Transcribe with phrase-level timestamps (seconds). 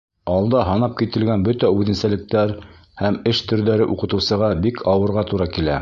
[0.35, 2.55] Алда һанап кителгән бөтә үҙенсәлектәр
[3.03, 5.79] һәм эш төрҙәре уҡытыусыға бик ауырға тура килә.